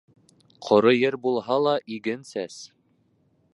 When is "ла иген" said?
1.67-2.27